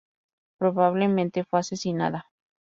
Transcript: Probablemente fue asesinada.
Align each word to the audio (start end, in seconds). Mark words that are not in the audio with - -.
Probablemente 0.57 1.43
fue 1.43 1.59
asesinada. 1.59 2.25